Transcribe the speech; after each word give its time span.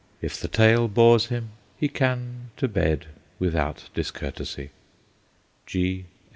If 0.19 0.39
the 0.41 0.47
tale 0.47 0.87
bores 0.87 1.27
him, 1.27 1.49
he 1.77 1.87
can 1.87 2.49
to 2.57 2.67
bed 2.67 3.05
without 3.37 3.87
discourtesy. 3.93 4.71
G. 5.67 6.05